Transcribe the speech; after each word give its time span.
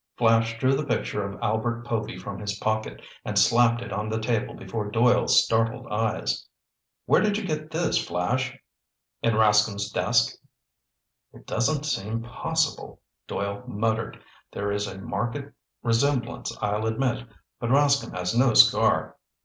Flash 0.17 0.57
drew 0.57 0.73
the 0.75 0.83
picture 0.83 1.23
of 1.23 1.39
Albert 1.43 1.85
Povy 1.85 2.17
from 2.17 2.39
his 2.39 2.57
pocket 2.57 3.03
and 3.23 3.37
slapped 3.37 3.83
it 3.83 3.93
on 3.93 4.09
the 4.09 4.17
table 4.19 4.55
before 4.55 4.89
Doyle's 4.89 5.43
startled 5.45 5.85
eyes. 5.91 6.43
"Where 7.05 7.21
did 7.21 7.37
you 7.37 7.45
get 7.45 7.69
this, 7.69 8.03
Flash?" 8.03 8.57
"In 9.21 9.35
Rascomb's 9.35 9.91
desk!" 9.91 10.39
"It 11.33 11.45
doesn't 11.45 11.83
seem 11.83 12.23
possible," 12.23 12.99
Doyle 13.27 13.63
muttered. 13.67 14.19
"There 14.51 14.71
is 14.71 14.87
a 14.87 14.97
marked 14.97 15.37
resemblance 15.83 16.51
I'll 16.63 16.87
admit, 16.87 17.27
but 17.59 17.69
Rascomb 17.69 18.15
has 18.17 18.35
no 18.35 18.55
scar." 18.55 19.17